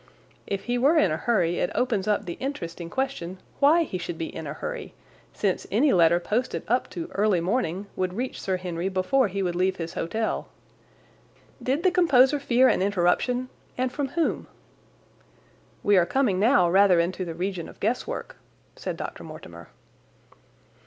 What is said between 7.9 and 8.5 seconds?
would reach